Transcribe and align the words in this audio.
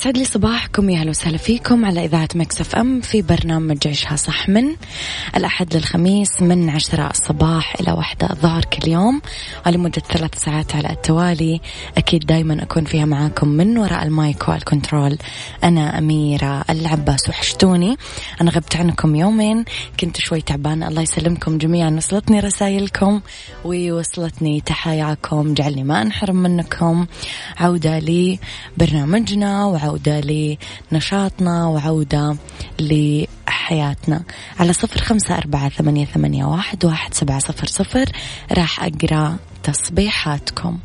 يسعد 0.00 0.18
لي 0.18 0.24
صباحكم 0.24 0.90
يا 0.90 1.00
أهلا 1.00 1.10
وسهلا 1.10 1.36
فيكم 1.36 1.84
على 1.84 2.04
إذاعة 2.04 2.28
Mix 2.34 2.74
FM 2.76 3.00
في 3.00 3.22
برنامج 3.22 3.86
عيشها 3.86 4.16
صح 4.16 4.48
من 4.48 4.64
الأحد 5.36 5.76
للخميس 5.76 6.42
من 6.42 6.70
عشرة 6.70 7.10
الصباح 7.10 7.80
إلى 7.80 7.92
واحدة 7.92 8.30
الظهر 8.30 8.64
كل 8.64 8.88
يوم. 8.88 9.20
ولمدة 9.66 10.02
ثلاث 10.12 10.44
ساعات 10.44 10.76
على 10.76 10.90
التوالي. 10.90 11.60
أكيد 11.96 12.26
دائما 12.26 12.62
أكون 12.62 12.84
فيها 12.84 13.04
معاكم 13.04 13.48
من 13.48 13.78
وراء 13.78 14.02
ال 14.02 14.13
mic 14.13 14.48
وال 14.48 14.62
control. 14.62 15.18
أنا 15.64 15.98
أميرة 15.98 16.64
العباس 16.70 17.28
وحشتوني. 17.28 17.96
أنا 18.40 18.50
غبت 18.50 18.76
عنكم 18.76 19.14
يومين. 19.14 19.64
كنت 20.00 20.16
شوي 20.16 20.40
تعبانة. 20.40 20.88
الله 20.88 21.02
يسلمكم 21.02 21.58
جميعا. 21.58 21.90
وصلتني 21.90 22.40
رسائلكم. 22.40 23.20
ووصلتني 23.64 24.60
تحاياكم. 24.60 25.54
جعلني 25.54 25.84
ما 25.84 26.02
أنحرم 26.02 26.36
منكم. 26.36 27.06
عودة 27.58 27.98
لبرنامجنا 27.98 29.64
وعودة 29.64 29.89
لنشاطنا 30.92 31.66
وعودة 31.66 32.36
لحياتنا. 32.80 34.22
على 34.58 34.72
صفر 34.72 35.00
خمسة 35.00 35.38
أربعة 35.38 35.68
ثمانية, 35.68 36.04
ثمانية 36.04 36.44
واحد, 36.44 36.84
واحد 36.84 37.14
سبعة 37.14 37.38
صفر 37.38 37.66
صفر. 37.66 38.04
راح 38.52 38.84
أقرأ 38.84 39.36
تصبيحاتكم. 39.62 40.78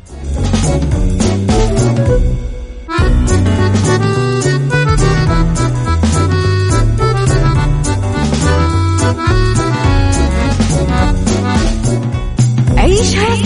عيشها 12.76 13.45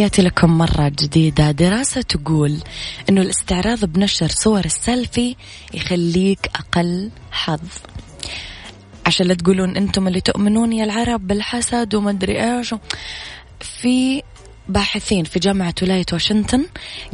تحياتي 0.00 0.22
لكم 0.22 0.58
مرة 0.58 0.88
جديدة. 0.88 1.50
دراسة 1.50 2.00
تقول 2.00 2.56
أنه 3.08 3.20
الاستعراض 3.20 3.84
بنشر 3.84 4.28
صور 4.28 4.64
السيلفي 4.64 5.36
يخليك 5.74 6.50
أقل 6.54 7.10
حظ. 7.30 7.60
عشان 9.06 9.26
لا 9.26 9.34
تقولون 9.34 9.76
أنتم 9.76 10.08
اللي 10.08 10.20
تؤمنون 10.20 10.72
يا 10.72 10.84
العرب 10.84 11.26
بالحسد 11.26 11.94
وما 11.94 12.10
أدري 12.10 12.58
إيش. 12.58 12.74
في 13.60 14.22
باحثين 14.68 15.24
في 15.24 15.38
جامعة 15.38 15.74
ولاية 15.82 16.06
واشنطن 16.12 16.66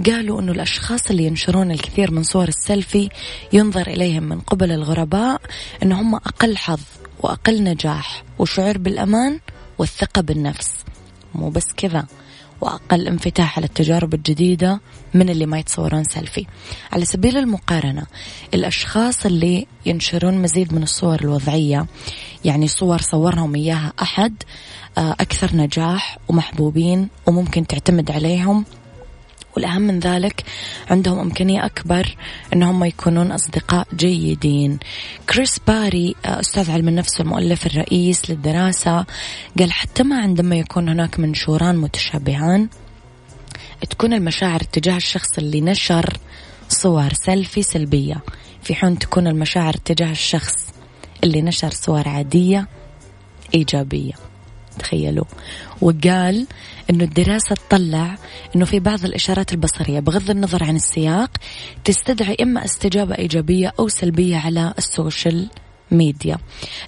قالوا 0.07 0.41
أنه 0.41 0.53
الأشخاص 0.53 1.11
اللي 1.11 1.25
ينشرون 1.25 1.71
الكثير 1.71 2.11
من 2.11 2.23
صور 2.23 2.49
السيلفي 2.49 3.09
ينظر 3.53 3.87
إليهم 3.87 4.23
من 4.23 4.41
قبل 4.41 4.73
الغرباء 4.73 5.41
أن 5.83 5.93
هم 5.93 6.15
أقل 6.15 6.57
حظ 6.57 6.81
وأقل 7.23 7.65
نجاح 7.65 8.25
وشعور 8.39 8.79
بالأمان 8.79 9.41
والثقة 9.79 10.23
بالنفس. 10.23 10.75
مو 11.35 11.51
بس 11.51 11.73
كذا. 11.77 12.07
وأقل 12.61 13.07
انفتاح 13.07 13.59
على 13.59 13.67
التجارب 13.67 14.15
الجديدة 14.15 14.81
من 15.15 15.29
اللي 15.29 15.47
ما 15.47 15.59
يتصورون 15.59 16.05
سيلفي. 16.05 16.47
على 16.93 17.05
سبيل 17.05 17.37
المقارنة 17.37 18.07
الأشخاص 18.55 19.27
اللي 19.27 19.67
ينشرون 19.87 20.43
مزيد 20.43 20.75
من 20.75 20.83
الصور 20.83 21.21
الوضعية 21.21 21.87
يعني 22.45 22.69
صور 22.69 23.01
صورهم 23.01 23.55
إياها 23.55 23.93
أحد 24.03 24.35
آه، 24.99 25.13
أكثر 25.13 25.57
نجاح 25.57 26.19
ومحبوبين 26.29 27.09
وممكن 27.27 27.67
تعتمد 27.67 28.11
عليهم 28.11 28.65
والأهم 29.57 29.83
من 29.83 29.99
ذلك 29.99 30.45
عندهم 30.91 31.19
إمكانية 31.19 31.67
أكبر 31.67 32.17
أنهم 32.53 32.85
يكونون 32.85 33.33
أصدقاء 33.33 33.87
جيدين. 33.97 34.79
كريس 35.31 35.59
باري 35.67 36.15
أستاذ 36.25 36.71
علم 36.71 36.89
النفس 36.89 37.21
والمؤلف 37.21 37.67
الرئيس 37.67 38.31
للدراسة 38.31 39.07
قال 39.59 39.73
حتى 39.73 40.03
ما 40.03 40.21
عندما 40.21 40.57
يكون 40.57 40.89
هناك 40.89 41.21
منشوران 41.21 41.77
متشابهان 41.77 42.69
تكون 43.91 44.13
المشاعر 44.13 44.61
تجاه 44.61 44.97
الشخص 44.97 45.39
اللي 45.39 45.61
نشر 45.61 46.19
صور 46.69 47.13
سيلفي 47.13 47.63
سلبية. 47.63 48.23
في 48.63 48.75
حين 48.75 48.99
تكون 48.99 49.27
المشاعر 49.27 49.73
تجاه 49.73 50.11
الشخص 50.11 50.55
اللي 51.25 51.43
نشر 51.43 51.71
صور 51.71 52.09
عادية 52.09 52.69
إيجابية. 53.55 54.13
تخيلوا. 54.79 55.25
وقال 55.81 56.47
إنه 56.91 57.05
الدراسة 57.05 57.55
تطلع 57.55 58.17
إنه 58.57 58.65
في 58.65 58.81
بعض 58.81 59.05
الإشارات 59.05 59.53
البصرية 59.53 60.01
بغض 60.01 60.31
النظر 60.31 60.65
عن 60.65 60.77
السياق 60.77 61.31
تستدعي 61.85 62.37
إما 62.43 62.65
استجابة 62.65 63.15
إيجابية 63.19 63.73
أو 63.79 63.89
سلبية 63.89 64.37
على 64.37 64.75
ال 64.79 64.89
social 64.89 65.49
media. 65.91 66.39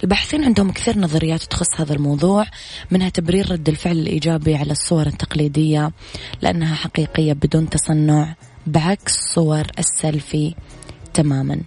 الباحثين 0.03 0.43
عندهم 0.43 0.71
كثير 0.71 0.99
نظريات 0.99 1.43
تخص 1.43 1.81
هذا 1.81 1.93
الموضوع 1.93 2.45
منها 2.91 3.09
تبرير 3.09 3.51
رد 3.51 3.69
الفعل 3.69 3.97
الإيجابي 3.97 4.55
على 4.55 4.71
الصور 4.71 5.07
التقليدية 5.07 5.91
لأنها 6.41 6.75
حقيقية 6.75 7.33
بدون 7.33 7.69
تصنع 7.69 8.35
بعكس 8.67 9.13
صور 9.35 9.67
السيلفي 9.79 10.55
تماما. 11.13 11.61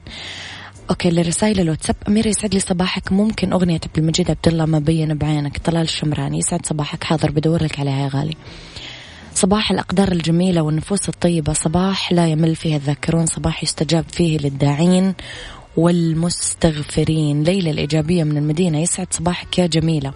okay 0.93 1.11
لرسائل 1.11 1.61
الواتساب. 1.61 1.97
أميرة 2.09 2.29
يسعد 2.29 2.55
لي 2.55 2.61
صباحك. 2.61 3.13
ممكن 3.13 3.53
أغنية 3.53 3.81
عبد 3.85 3.99
المجيد 3.99 4.31
عبد 4.31 4.49
الله 4.49 4.67
ما 4.67 4.79
بين 4.79 5.15
بعينك. 5.15 5.59
طلال 5.59 5.83
الشمراني 5.83 6.39
يسعد 6.39 6.67
صباحك. 6.67 7.05
حاضر 7.05 7.31
بدور 7.31 7.65
لك 7.65 7.81
عليها 7.81 8.03
يا 8.05 8.09
غالي. 8.09 8.37
صباح 9.35 9.71
الأقدار 9.71 10.13
الجميلة 10.13 10.63
والنفوس 10.63 11.09
الطيبة. 11.09 11.53
صباح 11.53 12.13
لا 12.13 12.27
يمل 12.29 12.57
فيه 12.57 12.77
الذاكرون. 12.77 13.27
صباح 13.27 13.63
يستجاب 13.63 14.05
فيه 14.09 14.39
للداعين 14.39 15.15
والمستغفرين. 15.77 17.43
ليلى 17.43 17.71
الإيجابية 17.71 18.25
من 18.25 18.37
المدينة. 18.37 18.79
يسعد 18.79 19.07
صباحك 19.11 19.59
يا 19.59 19.67
جميلة. 19.67 20.13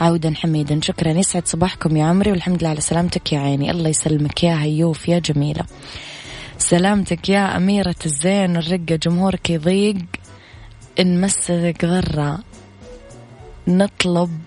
عودا 0.00 0.34
حميدا 0.34 0.80
شكرا. 0.82 1.12
يسعد 1.12 1.48
صباحكم 1.48 1.96
يا 1.96 2.04
عمري. 2.04 2.30
والحمد 2.30 2.60
لله 2.60 2.70
على 2.70 2.80
سلامتك 2.80 3.32
يا 3.32 3.38
عيني. 3.38 3.70
الله 3.70 3.88
يسلمك 3.88 4.44
يا 4.44 4.62
هيوف 4.62 5.08
يا 5.08 5.18
جميلة. 5.18 5.64
سلامتك 6.58 7.28
يا 7.28 7.56
أميرة 7.56 7.94
الزين 8.06 8.56
الرقة 8.56 8.96
جمهورك 8.96 9.50
يضيق. 9.50 9.96
إن 11.00 11.20
مسك 11.20 11.84
ضرة 11.84 12.38
نطلب 13.68 14.40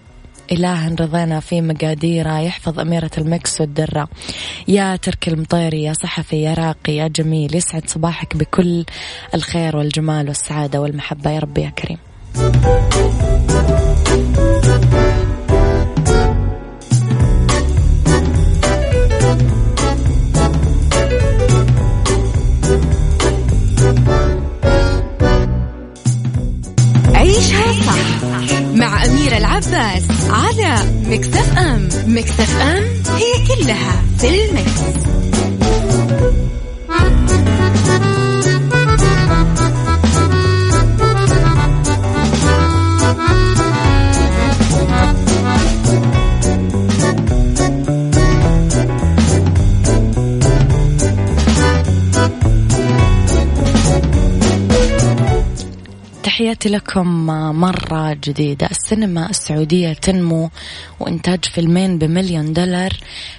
إله 0.52 0.88
رضينا 0.88 1.40
في 1.40 1.62
مقاديره 1.62 2.40
يحفظ 2.40 2.80
أميرة 2.80 3.12
المكس 3.18 3.62
والدرة. 3.62 4.08
يا 4.68 4.96
ترك 4.96 5.28
المطيري 5.28 5.84
يا 5.84 5.94
صحفي 5.94 6.42
يا 6.42 6.54
راقي 6.54 6.96
يا 6.96 7.08
جميل 7.08 7.56
يسعد 7.56 7.90
صباحك 7.90 8.38
بكل 8.38 8.86
الخير 9.34 9.78
والجمال 9.78 10.28
والسعادة 10.28 10.82
والمحبة. 10.82 11.32
يا 11.32 11.40
رب 11.40 11.58
يا 11.58 11.70
كريم. 11.70 11.98
على 31.16 31.28
مكتف 31.28 31.58
أم 31.58 31.90
مكتف 32.08 32.62
أم 32.62 32.84
هي 33.16 33.48
كلها 33.48 34.04
في 34.18 34.28
المكس. 34.28 35.35
تحياتي 56.66 56.86
لكم 56.86 57.26
مرة 57.60 58.14
جديدة. 58.14 58.68
السينما 58.72 59.30
السعودية 59.30 59.94
تنمو 59.94 60.50
وإنتاج 61.00 61.46
فيلمين 61.46 61.98
بمليون 61.98 62.54
دولار 62.54 62.94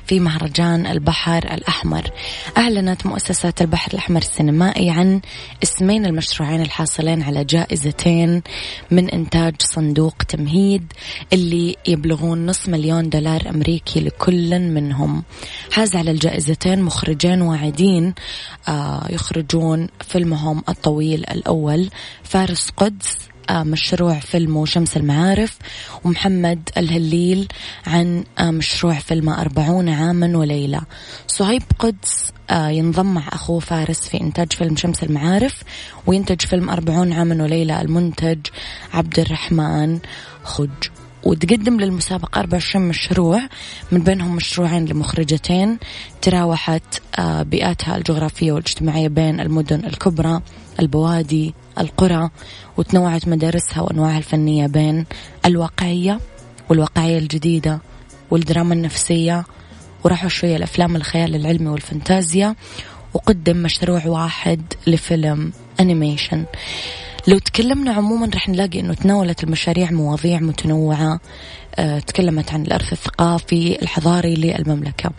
في 0.06 0.20
مهرجان 0.20 0.86
البحر 0.86 1.38
الأحمر. 1.54 2.10
أعلنت 2.58 3.06
مؤسسة 3.06 3.52
البحر 3.60 3.92
الأحمر 3.92 4.18
السينمائي 4.20 4.90
عن 4.90 5.20
اسمين 5.62 6.06
المشروعين 6.06 6.62
الحاصلين 6.62 7.22
على 7.22 7.44
جائزتين 7.44 8.42
من 8.90 9.10
إنتاج 9.10 9.54
صندوق 9.58 10.16
تمهيد 10.28 10.92
اللي 11.32 11.76
يبلغون 11.88 12.46
نصف 12.46 12.68
مليون 12.68 13.08
دولار 13.08 13.50
أمريكي 13.50 14.00
لكل 14.00 14.58
منهم. 14.58 15.22
حاز 15.72 15.96
على 15.96 16.10
الجائزتين 16.10 16.82
مخرجين 16.82 17.42
واعدين 17.42 18.14
آه، 18.68 19.06
يخرجون 19.10 19.88
فيلمهم 20.00 20.62
الطويل 20.68 21.24
الأول 21.30 21.90
فارس 22.22 22.70
قدس 22.76 23.15
مشروع 23.50 24.18
فيلمه 24.18 24.64
شمس 24.64 24.96
المعارف 24.96 25.58
ومحمد 26.04 26.68
الهليل 26.76 27.48
عن 27.86 28.24
آه، 28.38 28.50
مشروع 28.50 28.94
فيلمه 28.94 29.40
أربعون 29.40 29.88
عاما 29.88 30.38
وليلة. 30.38 30.80
صهيب 31.26 31.62
قدس 31.78 32.32
آه، 32.50 32.68
ينضم 32.68 33.14
مع 33.14 33.28
أخوه 33.28 33.60
فارس 33.60 34.08
في 34.08 34.20
إنتاج 34.20 34.52
فيلم 34.52 34.76
شمس 34.76 35.02
المعارف 35.02 35.62
وينتج 36.06 36.40
فيلم 36.40 36.70
أربعون 36.70 37.12
عاما 37.12 37.44
وليلة 37.44 37.80
المنتج 37.80 38.38
عبد 38.94 39.18
الرحمن 39.18 39.98
خج. 40.44 41.05
وتقدم 41.26 41.80
للمسابقة 41.80 42.40
24 42.40 42.88
مشروع 42.88 43.40
من 43.92 44.02
بينهم 44.02 44.36
مشروعين 44.36 44.84
لمخرجتين 44.84 45.78
تراوحت 46.22 47.02
بيئاتها 47.20 47.96
الجغرافية 47.96 48.52
والاجتماعية 48.52 49.08
بين 49.08 49.40
المدن 49.40 49.84
الكبرى 49.84 50.40
البوادي 50.80 51.54
القرى 51.78 52.30
وتنوعت 52.76 53.28
مدارسها 53.28 53.82
وأنواعها 53.82 54.18
الفنية 54.18 54.66
بين 54.66 55.06
الواقعية 55.46 56.20
والواقعية 56.68 57.18
الجديدة 57.18 57.80
والدراما 58.30 58.74
النفسية 58.74 59.44
وراحوا 60.04 60.28
شوية 60.28 60.56
الأفلام 60.56 60.96
الخيال 60.96 61.34
العلمي 61.34 61.68
والفانتازيا 61.68 62.54
وقدم 63.14 63.56
مشروع 63.56 64.06
واحد 64.06 64.62
لفيلم 64.86 65.52
أنيميشن 65.80 66.44
لو 67.28 67.38
تكلمنا 67.38 67.92
عموما 67.92 68.30
رح 68.34 68.48
نلاقي 68.48 68.80
أنه 68.80 68.94
تناولت 68.94 69.44
المشاريع 69.44 69.90
مواضيع 69.90 70.40
متنوعة 70.40 71.20
آه، 71.78 71.98
تكلمت 71.98 72.52
عن 72.52 72.62
الإرث 72.62 72.92
الثقافي 72.92 73.82
الحضاري 73.82 74.34
للمملكة. 74.34 75.10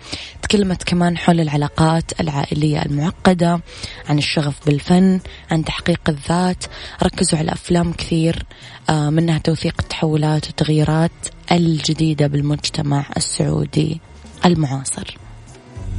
تكلمت 0.41 0.83
كمان 0.83 1.17
حول 1.17 1.39
العلاقات 1.39 2.21
العائلية 2.21 2.81
المعقدة 2.81 3.61
عن 4.09 4.17
الشغف 4.17 4.65
بالفن 4.65 5.19
عن 5.51 5.65
تحقيق 5.65 6.01
الذات. 6.09 6.63
ركزوا 7.03 7.39
على 7.39 7.51
أفلام 7.51 7.93
كثير 7.93 8.45
آه، 8.89 9.09
منها 9.09 9.37
توثيق 9.37 9.75
التحولات 9.79 10.47
والتغييرات 10.47 11.11
الجديدة 11.51 12.27
بالمجتمع 12.27 13.05
السعودي 13.17 14.01
المعاصر. 14.45 15.17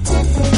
التالي 0.08 0.57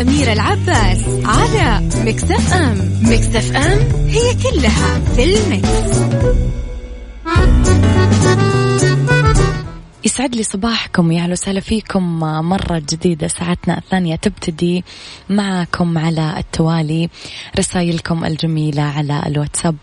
صح 0.00 0.06
مع 0.06 0.12
أميرة 0.12 0.32
العباس 0.32 1.04
على 1.24 1.88
مكتف 1.96 2.52
أم. 2.52 3.02
مكتف 3.02 3.56
أم 3.56 4.08
هي 4.08 4.34
كلها 4.34 5.00
في 5.00 5.24
المكس. 5.24 6.00
يسعد 10.04 10.34
لي 10.34 10.42
صباحكم 10.42 11.12
يا 11.12 11.22
أهلا 11.22 11.32
وسهلا 11.32 11.60
فيكم. 11.60 12.18
مرة 12.20 12.82
جديدة 12.90 13.28
ساعتنا 13.28 13.78
الثانية 13.78 14.16
تبتدي 14.16 14.84
معكم 15.28 15.98
على 15.98 16.34
التوالي. 16.38 17.08
رسائلكم 17.58 18.24
الجميلة 18.24 18.82
على 18.82 19.22
الواتساب 19.26 19.76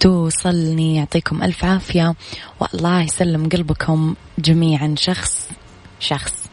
توصلني. 0.00 0.96
يعطيكم 0.96 1.42
ألف 1.42 1.64
عافية. 1.64 2.14
والله 2.60 3.02
يسلم 3.02 3.48
قلبكم 3.48 4.14
جميعا. 4.38 4.94
شخص 4.98 5.48
شخص. 6.00 6.43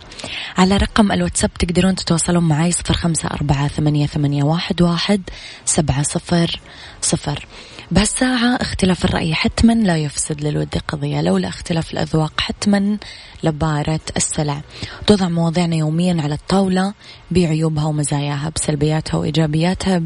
على 0.57 0.77
رقم 0.77 1.11
الواتساب 1.11 1.53
تقدرون 1.53 1.95
تتواصلون 1.95 2.43
معي 2.43 2.71
صفر 2.71 2.93
خمسة 2.93 3.29
أربعة 3.29 3.67
ثمانية, 3.67 4.05
ثمانية 4.05 4.43
واحد, 4.43 4.81
واحد 4.81 5.21
سبعة 5.65 6.03
صفر 6.03 6.59
صفر. 7.01 7.47
بهالساعة 7.91 8.55
اختلاف 8.55 9.05
الرأي 9.05 9.35
حتما 9.35 9.73
لا 9.73 9.97
يفسد 9.97 10.41
للود 10.41 10.77
قضية 10.87 11.21
لولا 11.21 11.47
اختلاف 11.47 11.93
الأذواق 11.93 12.41
حتما 12.41 12.97
لبارة 13.43 13.99
السلع. 14.17 14.61
توضع 15.07 15.29
مواضيعنا 15.29 15.75
يوميا 15.75 16.21
على 16.21 16.33
الطاولة 16.33 16.93
بعيوبها 17.31 17.85
ومزاياها 17.85 18.51
بسلبياتها 18.55 19.17
وإيجابياتها 19.17 20.01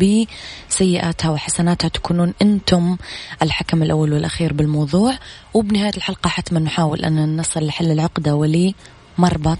بسيئاتها 0.70 1.30
وحسناتها. 1.30 1.88
تكونون 1.88 2.34
أنتم 2.42 2.98
الحكم 3.42 3.84
الأول 3.84 4.14
والأخير 4.14 4.54
بالموضوع. 4.54 5.14
وبنهاية 5.54 5.98
الحلقة 5.98 6.28
حتما 6.28 6.60
نحاول 6.60 7.06
أن 7.06 7.38
نصل 7.38 7.66
لحل 7.66 7.92
العقدة 7.92 8.36
ولمربط 8.36 9.60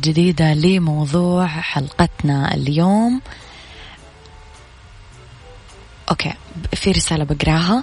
جديدة 0.00 0.54
لموضوع 0.54 1.46
حلقتنا 1.46 2.54
اليوم. 2.54 3.20
okay 6.10 6.32
في 6.74 6.90
رسالة 6.90 7.24
بقراها. 7.24 7.82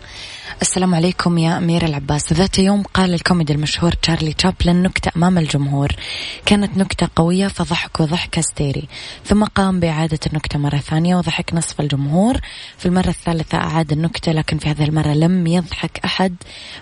السلام 0.61 0.95
عليكم 0.95 1.37
يا 1.37 1.57
أميرة 1.57 1.85
العباس. 1.85 2.33
ذات 2.33 2.59
يوم 2.59 2.83
قال 2.83 3.13
الكوميدي 3.13 3.53
المشهور 3.53 3.91
تشارلي 3.91 4.33
تشابلن 4.33 4.83
نكتة 4.83 5.11
أمام 5.17 5.37
الجمهور. 5.37 5.95
كانت 6.45 6.77
نكتة 6.77 7.09
قوية 7.15 7.47
فضحك 7.47 7.99
وضحك 7.99 8.39
هستيري. 8.39 8.87
ثم 9.25 9.43
قام 9.43 9.79
بإعادة 9.79 10.19
النكتة 10.27 10.59
مرة 10.59 10.77
ثانية 10.77 11.15
وضحك 11.15 11.53
نصف 11.53 11.81
الجمهور. 11.81 12.39
في 12.77 12.85
المرة 12.85 13.09
الثالثة 13.09 13.57
أعاد 13.57 13.91
النكتة 13.91 14.31
لكن 14.31 14.57
في 14.57 14.69
هذه 14.69 14.83
المرة 14.83 15.13
لم 15.13 15.47
يضحك 15.47 15.99
أحد 16.05 16.35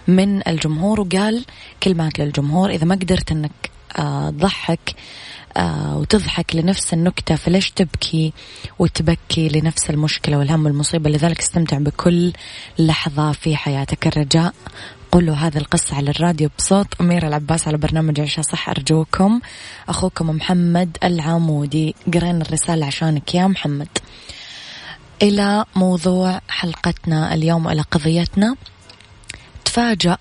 من 0.07 0.47
الجمهور 0.47 0.99
وقال 0.99 1.45
كلمات 1.83 2.19
للجمهور. 2.19 2.69
إذا 2.69 2.85
ما 2.85 2.95
قدرت 2.95 3.31
أنك 3.31 3.72
تضحك 3.95 4.95
آه، 5.57 5.97
وتضحك 5.97 6.55
لنفس 6.55 6.93
النكتة 6.93 7.35
فليش 7.35 7.71
تبكي 7.71 8.33
وتبكي 8.79 9.49
لنفس 9.49 9.89
المشكلة 9.89 10.37
والهم 10.37 10.65
والمصيبة؟ 10.65 11.09
لذلك 11.09 11.39
استمتع 11.39 11.77
بكل 11.77 12.33
لحظة 12.79 13.31
في 13.31 13.55
حياتك. 13.55 14.07
الرجاء 14.07 14.53
قولوا 15.11 15.35
هذه 15.35 15.57
القصة 15.57 15.95
على 15.95 16.09
الراديو 16.09 16.49
بصوت 16.57 16.87
أميرة 17.01 17.27
العباس 17.27 17.67
على 17.67 17.77
برنامج 17.77 18.19
عيشة 18.19 18.41
صح. 18.41 18.69
أرجوكم 18.69 19.39
أخوكم 19.89 20.29
محمد 20.29 20.97
العمودي. 21.03 21.95
قرينا 22.13 22.41
الرسالة 22.41 22.85
عشانك 22.85 23.35
يا 23.35 23.47
محمد. 23.47 23.87
إلى 25.21 25.65
موضوع 25.75 26.41
حلقتنا 26.49 27.33
اليوم 27.33 27.67
إلى 27.67 27.81
قضيتنا. 27.81 28.55
تفاجأ 29.73 30.17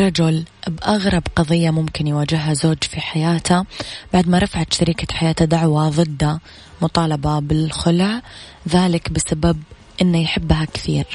رجل 0.00 0.44
بأغرب 0.66 1.22
قضية 1.36 1.70
ممكن 1.70 2.06
يواجهها 2.06 2.54
زوج 2.54 2.84
في 2.84 3.00
حياته 3.00 3.64
بعد 4.12 4.28
ما 4.28 4.38
رفعت 4.38 4.72
شريكة 4.72 5.14
حياته 5.14 5.44
دعوة 5.44 5.88
ضده 5.88 6.40
مطالبة 6.82 7.38
بالخلع 7.38 8.22
ذلك 8.68 9.12
بسبب 9.12 9.62
إنه 10.02 10.22
يحبها 10.22 10.64
كثير 10.64 11.06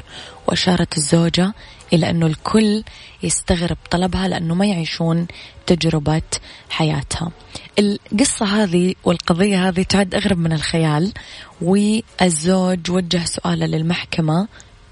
وأشارت 0.48 0.98
الزوجة 0.98 1.54
إلى 1.94 2.10
إنه 2.10 2.26
الكل 2.26 2.84
يستغرب 3.24 3.78
طلبها 3.92 4.28
لأنه 4.28 4.56
ما 4.56 4.66
يعيشون 4.66 5.28
تجربة 5.68 6.22
حياتها. 6.70 7.32
القصة 7.80 8.46
هذه 8.46 8.96
والقضية 9.04 9.68
هذه 9.68 9.84
تعد 9.84 10.16
أغرب 10.16 10.38
من 10.38 10.54
الخيال 10.54 11.14
والزوج 11.62 12.92
وجه 12.92 13.26
سؤاله 13.26 13.66
للمحكمة 13.66 14.48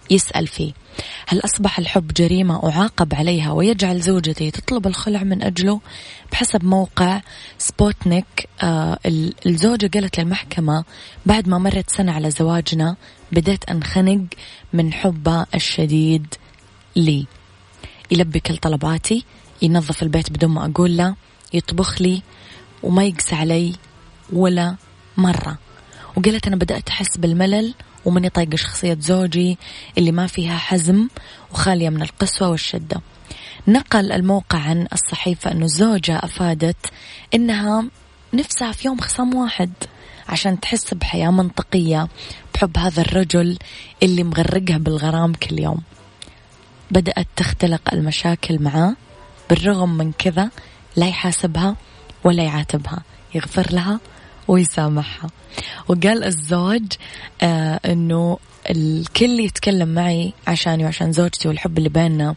يسأل 0.10 0.48
فيه 0.48 0.74
هل 1.28 1.42
أصبح 1.46 1.80
الحب 1.80 2.08
جريمة 2.08 2.70
أعاقب 2.70 3.14
عليها 3.16 3.52
ويجعل 3.52 4.02
زوجتي 4.02 4.52
تطلب 4.52 4.88
الخلع 4.88 5.24
من 5.24 5.44
أجله؟ 5.44 5.82
بحسب 6.32 6.64
موقع 6.66 7.22
سبوتنيك 7.58 8.50
آه 8.64 9.00
الزوجة 9.46 9.90
قالت 9.94 10.20
للمحكمة 10.20 10.84
بعد 11.26 11.48
ما 11.48 11.58
مرت 11.58 11.90
سنة 11.90 12.12
على 12.12 12.32
زواجنا 12.32 12.96
بديت 13.32 13.66
أنخنق 13.70 14.26
من 14.74 14.94
حبه 14.94 15.46
الشديد 15.56 16.36
لي. 16.96 17.26
يلبي 18.12 18.40
كل 18.40 18.58
طلباتي 18.58 19.26
ينظف 19.62 20.04
البيت 20.04 20.30
بدون 20.32 20.50
ما 20.50 20.66
أقول 20.66 20.98
له 20.98 21.16
يطبخ 21.54 22.02
لي 22.02 22.22
وما 22.84 23.04
يقسى 23.06 23.36
علي 23.36 23.74
ولا 24.34 24.76
مرة. 25.18 25.58
وقالت 26.16 26.48
أنا 26.48 26.56
بدأت 26.56 26.90
أحس 26.90 27.18
بالملل 27.18 27.74
وماني 28.06 28.30
طايقة 28.30 28.56
شخصية 28.56 28.98
زوجي 29.00 29.58
اللي 29.98 30.12
ما 30.12 30.28
فيها 30.28 30.58
حزم 30.58 31.08
وخالية 31.52 31.90
من 31.90 32.02
القسوة 32.02 32.50
والشدة. 32.50 33.02
نقل 33.68 34.12
الموقع 34.12 34.60
عن 34.60 34.88
الصحيفة 34.94 35.52
أنه 35.52 35.66
الزوجة 35.66 36.18
أفادت 36.18 36.78
أنها 37.34 37.86
نفسها 38.34 38.72
في 38.72 38.88
يوم 38.88 39.00
خصام 39.00 39.36
واحد 39.36 39.72
عشان 40.30 40.60
تحس 40.60 40.94
بحياة 40.94 41.30
منطقية 41.30 42.08
بحب 42.54 42.78
هذا 42.78 43.02
الرجل 43.02 43.58
اللي 44.04 44.24
مغرقها 44.24 44.78
بالغرام 44.78 45.34
كل 45.34 45.60
يوم. 45.60 45.82
بدأت 46.92 47.28
تختلق 47.36 47.94
المشاكل 47.94 48.62
معاه 48.62 48.96
بالرغم 49.50 49.98
من 49.98 50.12
كذا 50.12 50.50
لا 50.96 51.08
يحاسبها 51.08 51.76
ولا 52.24 52.44
يعاتبها 52.44 53.04
يغفر 53.36 53.72
لها 53.72 54.00
ويسامحها. 54.48 55.30
وقال 55.88 56.24
الزوج 56.24 56.84
آه 57.42 57.80
إنه 57.86 58.38
الكل 58.70 59.40
يتكلم 59.40 59.90
معي 59.90 60.34
عشاني 60.48 60.84
وعشان 60.86 61.12
زوجتي 61.12 61.48
والحب 61.48 61.78
اللي 61.78 61.90
بيننا 61.90 62.36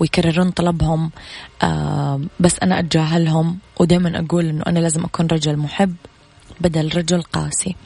ويكررون 0.00 0.50
طلبهم 0.50 1.10
آه 1.62 2.20
بس 2.40 2.58
أنا 2.62 2.78
أتجاهلهم 2.78 3.58
ودائما 3.80 4.18
أقول 4.18 4.44
أنه 4.48 4.62
أنا 4.66 4.78
لازم 4.78 5.04
أكون 5.04 5.26
رجل 5.26 5.56
محب 5.56 5.94
بدل 6.60 6.96
رجل 6.96 7.22
قاسي. 7.22 7.76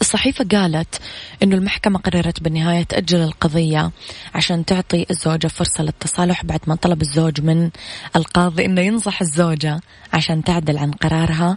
الصحيفة 0.00 0.44
قالت 0.52 1.00
أنه 1.42 1.56
المحكمة 1.56 1.98
قررت 1.98 2.42
بالنهاية 2.42 2.82
تأجل 2.82 3.22
القضية 3.22 3.90
عشان 4.34 4.64
تعطي 4.64 5.06
الزوجة 5.10 5.46
فرصة 5.46 5.84
للتصالح 5.84 6.44
بعد 6.44 6.60
ما 6.66 6.74
طلب 6.74 7.02
الزوج 7.02 7.40
من 7.40 7.70
القاضي 8.16 8.64
أنه 8.64 8.80
ينصح 8.80 9.20
الزوجة 9.20 9.80
عشان 10.12 10.44
تعدل 10.44 10.78
عن 10.78 10.90
قرارها 10.90 11.56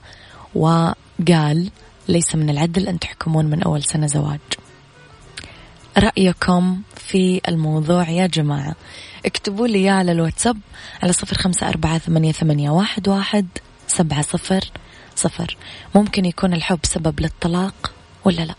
وقال 0.55 1.69
ليس 2.07 2.35
من 2.35 2.49
العدل 2.49 2.87
أن 2.87 2.99
تحكمون 2.99 3.45
من 3.45 3.63
أول 3.63 3.83
سنة 3.83 4.07
زواج. 4.07 4.39
رأيكم 5.97 6.81
في 6.95 7.41
الموضوع 7.47 8.09
يا 8.09 8.27
جماعة. 8.27 8.75
اكتبوا 9.25 9.67
لي 9.67 9.89
على 9.89 10.11
الواتساب 10.11 10.57
على 11.03 11.13
صفر 11.13 11.37
خمسة 11.37 11.69
أربعة 11.69 11.97
ثمانية, 11.97 12.31
ثمانية 12.31 12.69
واحد, 12.69 13.07
واحد 13.07 13.47
سبعة 13.87 14.21
صفر 14.21 14.71
صفر. 15.15 15.57
ممكن 15.95 16.25
يكون 16.25 16.53
الحب 16.53 16.79
سبب 16.83 17.19
للطلاق 17.19 17.93
ولا 18.25 18.41
لا؟ 18.41 18.55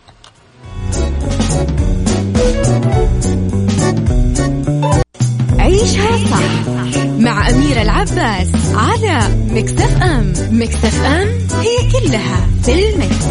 عيشها 5.59 6.17
صح. 6.17 6.78
مع 7.19 7.49
أميرة 7.49 7.81
العباس 7.81 8.47
على 8.75 9.19
مكتف 9.51 10.01
أم 10.03 10.33
مكتف 10.51 11.03
أم 11.05 11.27
هي 11.59 11.91
كلها 11.91 12.47
في 12.63 12.89
المكس. 12.89 13.25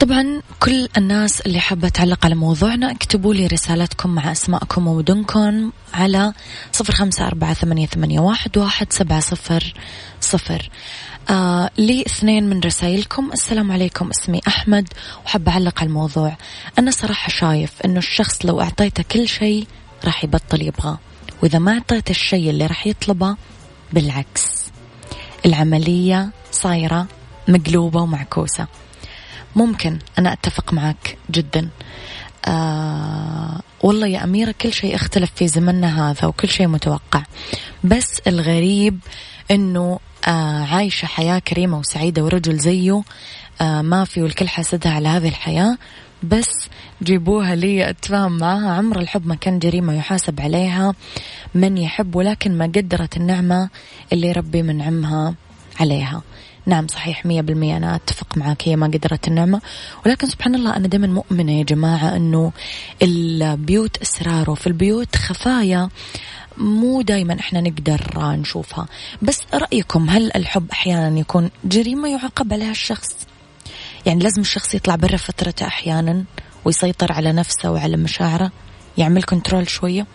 طبعا 0.00 0.42
كل 0.60 0.88
الناس 0.96 1.40
اللي 1.40 1.60
حابة 1.60 1.88
تعلق 1.88 2.24
على 2.24 2.34
موضوعنا 2.34 2.90
اكتبوا 2.90 3.34
لي 3.34 3.46
رسالتكم 3.46 4.10
مع 4.14 4.32
أسماءكم 4.32 4.86
ومدنكم 4.86 5.70
على 5.94 6.32
صفر 6.72 6.92
خمسة 6.92 7.26
أربعة 7.26 7.54
ثمانية, 7.54 8.20
واحد 8.20 8.92
سبعة 8.92 9.20
صفر 9.20 9.74
صفر 10.20 10.70
آه 11.28 11.70
لي 11.78 12.02
اثنين 12.02 12.50
من 12.50 12.60
رسائلكم. 12.60 13.30
السلام 13.32 13.72
عليكم 13.72 14.10
اسمي 14.10 14.40
أحمد 14.48 14.88
وحب 15.24 15.48
أعلق 15.48 15.80
على 15.80 15.88
الموضوع. 15.88 16.36
أنا 16.78 16.90
صراحة 16.90 17.28
شايف 17.28 17.72
أنه 17.84 17.98
الشخص 17.98 18.44
لو 18.44 18.60
أعطيته 18.60 19.02
كل 19.02 19.28
شيء 19.28 19.66
راح 20.04 20.24
يبطل 20.24 20.62
يبغاه 20.62 20.98
وإذا 21.42 21.58
ما 21.58 21.72
أعطيته 21.72 22.10
الشيء 22.10 22.50
اللي 22.50 22.66
راح 22.66 22.86
يطلبه 22.86 23.36
بالعكس. 23.92 24.70
العملية 25.46 26.30
صايرة 26.52 27.06
مقلوبة 27.48 28.00
ومعكوسة. 28.00 28.66
ممكن 29.56 29.98
أنا 30.18 30.32
أتفق 30.32 30.72
معك 30.72 31.18
جدا. 31.30 31.68
آه 32.44 33.60
والله 33.82 34.06
يا 34.06 34.24
أميرة 34.24 34.54
كل 34.60 34.72
شيء 34.72 34.94
اختلف 34.94 35.30
في 35.36 35.48
زمننا 35.48 36.10
هذا 36.10 36.26
وكل 36.26 36.48
شيء 36.48 36.66
متوقع. 36.66 37.22
بس 37.84 38.20
الغريب 38.26 38.98
أنه 39.50 39.98
عايشة 40.26 41.06
حياة 41.06 41.38
كريمة 41.38 41.78
وسعيدة 41.78 42.24
ورجل 42.24 42.58
زيه. 42.58 43.02
آه 43.60 43.82
ما 43.82 44.04
في 44.04 44.22
والكل 44.22 44.48
حاسدها 44.48 44.92
على 44.92 45.08
هذه 45.08 45.28
الحياة. 45.28 45.78
بس 46.22 46.68
جيبوها 47.02 47.54
لي 47.54 47.90
أتفاهم 47.90 48.38
معها. 48.38 48.70
عمر 48.70 49.00
الحب 49.00 49.26
ما 49.26 49.34
كان 49.34 49.58
جريمة 49.58 49.94
يحاسب 49.94 50.40
عليها. 50.40 50.94
من 51.54 51.78
يحب 51.78 52.16
ولكن 52.16 52.58
ما 52.58 52.64
قدرت 52.64 53.16
النعمة 53.16 53.68
اللي 54.12 54.32
ربي 54.32 54.62
منعمها 54.62 55.34
عليها. 55.80 56.22
نعم 56.66 56.88
صحيح 56.88 57.26
مية 57.26 57.40
بالمية 57.40 57.76
أنا 57.76 57.94
أتفق 57.94 58.38
معك 58.38 58.68
هي 58.68 58.76
ما 58.76 58.86
قدرت 58.86 59.28
النعمة. 59.28 59.60
ولكن 60.06 60.26
سبحان 60.26 60.54
الله 60.54 60.76
أنا 60.76 60.88
دائما 60.88 61.06
مؤمنة 61.06 61.52
يا 61.52 61.64
جماعة 61.64 62.16
أنه 62.16 62.52
البيوت 63.02 63.96
أسرار 63.96 64.50
وفي 64.50 64.66
البيوت 64.66 65.16
خفايا. 65.16 65.88
مو 66.56 67.02
دايما 67.02 67.40
إحنا 67.40 67.60
نقدر 67.60 68.00
نشوفها. 68.16 68.86
بس 69.22 69.40
رأيكم 69.54 70.10
هل 70.10 70.32
الحب 70.36 70.70
أحيانا 70.72 71.18
يكون 71.18 71.50
جريمة 71.64 72.08
يعاقب 72.08 72.52
عليها 72.52 72.70
الشخص؟ 72.70 73.16
يعني 74.06 74.22
لازم 74.22 74.40
الشخص 74.40 74.74
يطلع 74.74 74.96
برا 74.96 75.16
فترته 75.16 75.66
أحيانا 75.66 76.24
ويسيطر 76.64 77.12
على 77.12 77.32
نفسه 77.32 77.70
وعلى 77.70 77.96
مشاعره 77.96 78.50
يعمل 78.98 79.22
كنترول 79.22 79.68
شوية؟ 79.68 80.06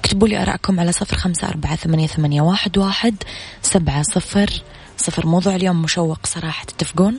اكتبوا 0.00 0.28
لي 0.28 0.42
أراءكم 0.42 0.80
على 0.80 0.92
صفر 0.92 1.16
خمسة 1.16 1.48
أربعة 1.48 1.76
ثمانية, 1.76 2.06
ثمانية 2.06 2.42
واحد, 2.42 2.78
واحد 2.78 3.14
سبعة 3.62 4.02
صفر. 4.02 4.50
صفر 4.96 5.26
موضوع 5.26 5.54
اليوم 5.54 5.82
مشوق 5.82 6.26
صراحة 6.26 6.64
تتفقون؟ 6.64 7.18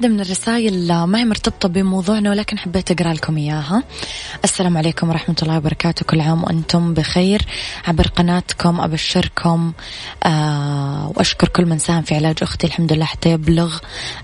واحدة 0.00 0.14
من 0.14 0.20
الرسائل 0.20 1.04
ما 1.04 1.18
هي 1.18 1.24
مرتبطة 1.24 1.68
بموضوعنا 1.68 2.30
ولكن 2.30 2.58
حبيت 2.58 2.90
أقرأ 2.90 3.12
لكم 3.12 3.36
إياها. 3.36 3.82
السلام 4.44 4.76
عليكم 4.76 5.08
ورحمة 5.08 5.36
الله 5.42 5.56
وبركاته. 5.56 6.04
كل 6.06 6.20
عام 6.20 6.44
وأنتم 6.44 6.94
بخير. 6.94 7.42
عبر 7.86 8.06
قناتكم 8.06 8.80
أبشركم 8.80 9.72
آه 10.24 11.12
وأشكر 11.16 11.48
كل 11.48 11.66
من 11.66 11.78
ساهم 11.78 12.02
في 12.02 12.14
علاج 12.14 12.36
أختي. 12.42 12.66
الحمد 12.66 12.92
لله 12.92 13.04
حتى 13.04 13.30
يبلغ 13.30 13.78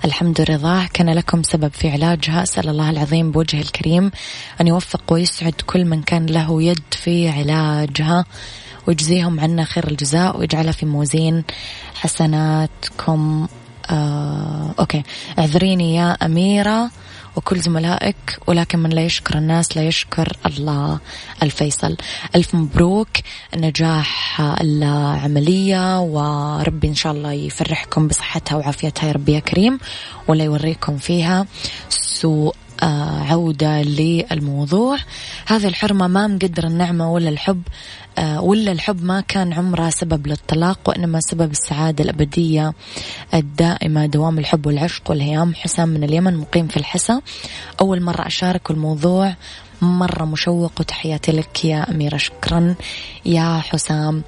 الحمد 0.04 0.40
رضاه. 0.40 0.86
كان 0.92 1.10
لكم 1.10 1.42
سبب 1.42 1.72
في 1.72 1.90
علاجها. 1.90 2.42
أسأل 2.42 2.68
الله 2.68 2.90
العظيم 2.90 3.30
بوجهه 3.30 3.60
الكريم 3.60 4.10
أن 4.60 4.66
يوفق 4.66 5.12
ويسعد 5.12 5.54
كل 5.66 5.84
من 5.84 6.02
كان 6.02 6.26
له 6.26 6.62
يد 6.62 6.84
في 6.90 7.28
علاجها 7.28 8.24
ويجزيهم 8.86 9.40
عنا 9.40 9.64
خير 9.64 9.88
الجزاء 9.88 10.38
ويجعلها 10.38 10.72
في 10.72 10.86
موازين 10.86 11.44
حسناتكم. 11.94 13.48
آه، 13.90 14.74
أوكي. 14.78 15.02
اعذريني 15.38 15.94
يا 15.96 16.12
أميرة 16.12 16.90
وكل 17.36 17.60
زملائك 17.60 18.38
ولكن 18.46 18.78
من 18.78 18.90
لا 18.90 19.02
يشكر 19.04 19.38
الناس 19.38 19.76
لا 19.76 19.82
يشكر 19.82 20.36
الله. 20.46 20.98
الفيصل. 21.42 21.96
ألف 22.34 22.54
مبروك. 22.54 23.08
نجاح 23.56 24.40
العملية 24.60 26.00
وربي 26.00 26.88
إن 26.88 26.94
شاء 26.94 27.12
الله 27.12 27.32
يفرحكم 27.32 28.08
بصحتها 28.08 28.56
وعافيتها 28.56 29.06
يا 29.06 29.12
ربي 29.12 29.32
يا 29.32 29.40
كريم 29.40 29.78
ولا 30.28 30.44
يوريكم 30.44 30.98
فيها 30.98 31.46
سوء 31.88 32.54
عودة 32.86 33.82
للموضوع. 33.82 34.96
هذه 35.46 35.68
الحرمة 35.68 36.06
ما 36.06 36.26
مقدر 36.26 36.66
النعمة 36.66 37.12
ولا 37.12 37.28
الحب 37.28 37.62
آه، 38.18 38.40
ولا 38.40 38.72
الحب 38.72 39.04
ما 39.04 39.20
كان 39.20 39.52
عمره 39.52 39.90
سبب 39.90 40.26
للطلاق 40.26 40.78
وإنما 40.86 41.20
سبب 41.20 41.50
السعادة 41.50 42.04
الأبدية 42.04 42.72
الدائمة 43.34 44.06
دوام 44.06 44.38
الحب 44.38 44.66
والعشق 44.66 45.10
والهيام. 45.10 45.54
حسام 45.54 45.88
من 45.88 46.04
اليمن 46.04 46.36
مقيم 46.36 46.68
في 46.68 46.76
الحسا. 46.76 47.20
أول 47.80 48.02
مرة 48.02 48.26
أشارك 48.26 48.70
الموضوع 48.70 49.34
مرة 49.82 50.24
مشوق 50.24 50.72
وتحياتي 50.80 51.32
لك 51.32 51.64
يا 51.64 51.90
أميرة. 51.90 52.16
شكرا 52.16 52.74
يا 53.24 53.58
حسام. 53.58 54.22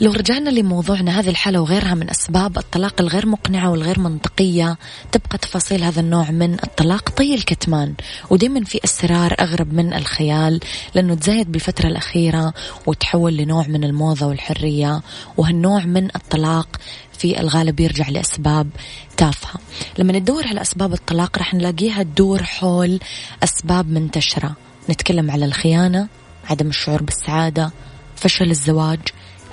لو 0.00 0.12
رجعنا 0.12 0.50
لموضوعنا 0.50 1.20
هذه 1.20 1.28
الحالة 1.28 1.60
وغيرها 1.60 1.94
من 1.94 2.10
أسباب 2.10 2.58
الطلاق 2.58 3.00
الغير 3.00 3.26
مقنعة 3.26 3.70
والغير 3.70 4.00
منطقية 4.00 4.78
تبقى 5.12 5.38
تفاصيل 5.38 5.84
هذا 5.84 6.00
النوع 6.00 6.30
من 6.30 6.54
الطلاق. 6.54 7.10
طي 7.10 7.34
الكتمان 7.34 7.94
ودائما 8.30 8.64
في 8.64 8.80
أسرار 8.84 9.34
أغرب 9.40 9.72
من 9.72 9.94
الخيال 9.94 10.60
لأنه 10.94 11.14
تزايد 11.14 11.52
بالفترة 11.52 11.86
الأخيرة 11.86 12.54
وتحول 12.86 13.36
لنوع 13.36 13.66
من 13.66 13.84
الموضة 13.84 14.26
والحرية 14.26 15.02
وهالنوع 15.36 15.84
من 15.84 16.04
الطلاق 16.16 16.76
في 17.18 17.40
الغالب 17.40 17.80
يرجع 17.80 18.08
لأسباب 18.08 18.68
تافهة. 19.16 19.60
لما 19.98 20.12
ندور 20.12 20.46
على 20.46 20.60
أسباب 20.60 20.92
الطلاق 20.92 21.38
راح 21.38 21.54
نلاقيها 21.54 22.02
تدور 22.02 22.42
حول 22.42 23.00
أسباب 23.44 23.90
منتشرة. 23.90 24.56
نتكلم 24.90 25.30
على 25.30 25.44
الخيانة 25.44 26.08
عدم 26.44 26.68
الشعور 26.68 27.02
بالسعادة 27.02 27.70
فشل 28.16 28.50
الزواج 28.50 29.00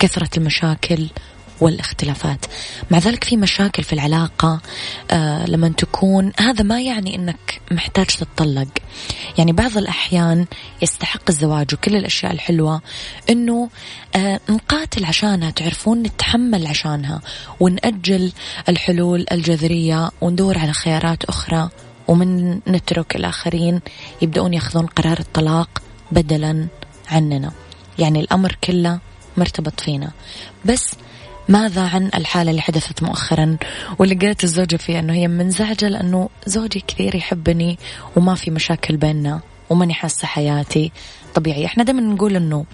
كثرة 0.03 0.29
المشاكل 0.37 1.07
والاختلافات. 1.61 2.45
مع 2.91 2.97
ذلك 2.97 3.23
في 3.23 3.37
مشاكل 3.37 3.83
في 3.83 3.93
العلاقة 3.93 4.61
آه 5.11 5.45
لما 5.45 5.69
تكون 5.69 6.31
هذا 6.39 6.63
ما 6.63 6.81
يعني 6.81 7.15
أنك 7.15 7.61
محتاج 7.71 8.05
تتطلق. 8.05 8.67
يعني 9.37 9.51
بعض 9.51 9.77
الأحيان 9.77 10.45
يستحق 10.81 11.21
الزواج 11.29 11.73
وكل 11.73 11.95
الأشياء 11.95 12.31
الحلوة 12.31 12.81
أنه 13.29 13.69
آه 14.15 14.39
نقاتل 14.49 15.05
عشانها 15.05 15.51
تعرفون 15.51 16.03
نتحمل 16.03 16.67
عشانها 16.67 17.21
ونأجل 17.59 18.31
الحلول 18.69 19.25
الجذرية 19.31 20.11
وندور 20.21 20.57
على 20.57 20.73
خيارات 20.73 21.25
أخرى 21.25 21.69
ومن 22.07 22.59
نترك 22.67 23.15
الآخرين 23.15 23.79
يبدأون 24.21 24.53
يأخذون 24.53 24.85
قرار 24.85 25.19
الطلاق 25.19 25.81
بدلا 26.11 26.67
عننا. 27.11 27.51
يعني 27.99 28.19
الأمر 28.19 28.57
كله 28.63 28.99
مرتبط 29.37 29.79
فينا 29.79 30.11
بس 30.65 30.95
ماذا 31.49 31.81
عن 31.81 32.09
الحالة 32.15 32.51
اللي 32.51 32.61
حدثت 32.61 33.03
مؤخرا؟ 33.03 33.57
واللي 33.99 34.15
قالت 34.15 34.43
الزوجة 34.43 34.75
فيها 34.75 34.99
أنه 34.99 35.13
هي 35.13 35.27
منزعجة 35.27 35.87
لأنه 35.87 36.29
زوجي 36.45 36.83
كثير 36.87 37.15
يحبني 37.15 37.77
وما 38.15 38.35
في 38.35 38.51
مشاكل 38.51 38.97
بيننا 38.97 39.41
وماني 39.69 39.93
حاسة 39.93 40.27
حياتي. 40.27 40.91
طبيعي 41.35 41.65
إحنا 41.65 41.83
دائما 41.83 42.01
نقول 42.01 42.35
أنه 42.35 42.65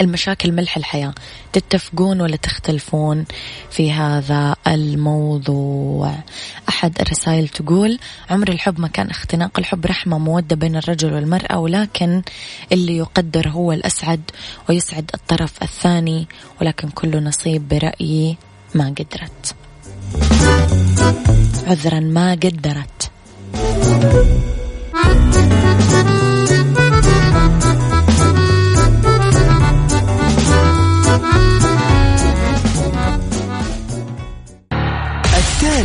المشاكل 0.00 0.52
ملح 0.52 0.76
الحياة. 0.76 1.14
تتفقون 1.52 2.20
ولا 2.20 2.36
تختلفون 2.36 3.24
في 3.70 3.92
هذا 3.92 4.56
الموضوع؟ 4.66 6.14
أحد 6.68 7.00
الرسائل 7.00 7.48
تقول 7.48 7.98
عمر 8.30 8.48
الحب 8.48 8.80
ما 8.80 8.88
كان 8.88 9.10
اختناق 9.10 9.58
الحب 9.58 9.86
رحمة 9.86 10.18
مودة 10.18 10.56
بين 10.56 10.76
الرجل 10.76 11.12
والمرأة 11.14 11.58
ولكن 11.58 12.22
اللي 12.72 12.96
يقدر 12.96 13.48
هو 13.48 13.72
الأسعد 13.72 14.20
ويسعد 14.68 15.10
الطرف 15.14 15.62
الثاني 15.62 16.26
ولكن 16.60 16.88
كل 16.88 17.24
نصيب 17.24 17.68
برأيي 17.68 18.36
ما 18.74 18.94
قدرت. 18.98 19.54
عذرا 21.66 22.00
ما 22.00 22.32
قدرت. 22.32 23.10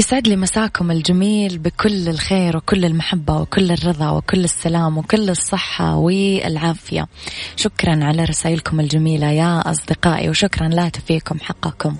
يسعد 0.00 0.28
لي 0.28 0.36
مساكم 0.36 0.90
الجميل 0.90 1.58
بكل 1.58 2.08
الخير 2.08 2.56
وكل 2.56 2.84
المحبة 2.84 3.40
وكل 3.40 3.72
الرضا 3.72 4.10
وكل 4.10 4.44
السلام 4.44 4.98
وكل 4.98 5.30
الصحة 5.30 5.96
والعافية. 5.96 7.06
شكرا 7.56 8.04
على 8.04 8.24
رسائلكم 8.24 8.80
الجميلة 8.80 9.30
يا 9.30 9.70
أصدقائي 9.70 10.28
وشكرا 10.30 10.68
لا 10.68 10.88
تفيكم 10.88 11.38
حقكم. 11.40 11.96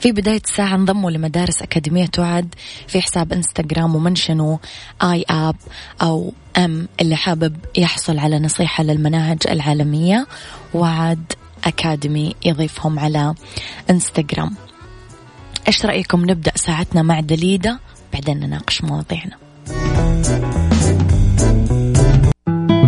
في 0.00 0.12
بداية 0.12 0.40
الساعة 0.44 0.74
انضموا 0.74 1.10
لمدارس 1.10 1.62
أكاديمية 1.62 2.10
وعد 2.18 2.54
في 2.88 3.00
حساب 3.00 3.32
إنستغرام 3.32 3.96
ومنشنوا 3.96 4.58
آي 5.02 5.24
آب 5.30 5.56
أو 6.02 6.32
أم 6.56 6.88
اللي 7.00 7.16
حابب 7.16 7.56
يحصل 7.76 8.18
على 8.18 8.38
نصيحة 8.38 8.84
للمناهج 8.84 9.38
العالمية 9.50 10.26
وعد 10.74 11.32
أكاديمي 11.64 12.34
يضيفهم 12.44 12.98
على 12.98 13.34
إنستغرام. 13.90 14.67
إيش 15.68 15.86
رأيكم 15.86 16.30
نبدأ 16.30 16.52
ساعتنا 16.54 17.02
مع 17.02 17.20
دليدة 17.20 17.80
بعدين 18.12 18.40
نناقش 18.40 18.84
مواضيعنا. 18.84 19.36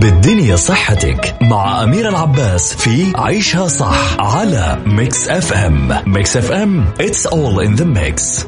بالدنيا 0.00 0.56
صحتك 0.56 1.36
مع 1.42 1.82
أميرة 1.82 2.08
العباس 2.08 2.74
في 2.74 3.12
عيشها 3.16 3.68
صح 3.68 4.20
على 4.20 4.82
Mix 4.86 5.28
FM 5.28 6.02
Mix 6.06 6.36
FM 6.36 6.84
it's 6.98 7.26
all 7.26 7.66
in 7.66 7.80
the 7.80 7.84
mix. 7.84 8.46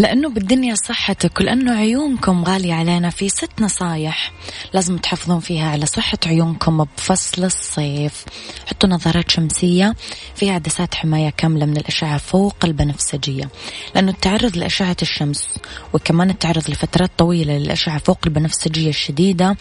لأنه 0.00 0.30
بالدنيا 0.30 0.74
صحتك 0.74 1.40
ولأنه 1.40 1.72
عيونكم 1.72 2.44
غالية 2.44 2.74
علينا 2.74 3.10
في 3.10 3.28
ست 3.28 3.60
نصايح 3.60 4.32
لازم 4.74 4.96
تحافظون 4.96 5.40
فيها 5.40 5.70
على 5.70 5.86
صحة 5.86 6.18
عيونكم 6.26 6.84
بفصل 6.84 7.44
الصيف. 7.44 8.24
حطوا 8.66 8.88
نظارات 8.88 9.30
شمسية 9.30 9.94
فيها 10.34 10.54
عدسات 10.54 10.94
حماية 10.94 11.30
كاملة 11.36 11.66
من 11.66 11.76
الأشعة 11.76 12.18
فوق 12.18 12.56
البنفسجية. 12.64 13.48
لأنه 13.94 14.10
التعرض 14.10 14.56
لأشعة 14.56 14.96
الشمس 15.02 15.48
وكمان 15.92 16.30
التعرض 16.30 16.70
لفترات 16.70 17.10
طويلة 17.18 17.58
للأشعة 17.58 17.98
فوق 17.98 18.18
البنفسجية 18.26 18.88
الشديدة 18.88 19.56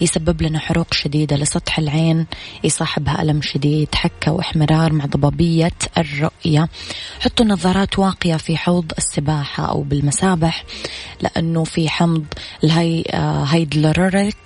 يسبب 0.00 0.42
لنا 0.42 0.58
حروق 0.58 0.94
شديدة 0.94 1.36
لسطح 1.36 1.78
العين 1.78 2.26
يصاحبها 2.64 3.22
ألم 3.22 3.42
شديد 3.42 3.94
حكة 3.94 4.32
وإحمرار 4.32 4.92
مع 4.92 5.04
ضبابية 5.04 5.72
الرؤية. 5.98 6.68
حطوا 7.20 7.46
نظارات 7.46 7.98
واقية 7.98 8.36
في 8.36 8.56
حوض 8.56 8.92
السباحة 8.98 9.75
أو 9.76 9.82
بالمسابح 9.82 10.64
لأنه 11.20 11.64
في 11.64 11.88
حمض 11.88 12.24
الهي 12.64 13.04
آه، 13.10 13.44